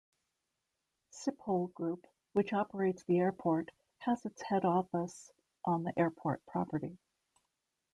Schiphol 1.11 1.67
Group, 1.75 2.07
which 2.33 2.53
operates 2.53 3.03
the 3.03 3.19
airport, 3.19 3.69
has 3.99 4.25
its 4.25 4.41
head 4.41 4.65
office 4.65 5.31
on 5.63 5.83
the 5.83 5.93
airport 5.95 6.43
property. 6.47 6.97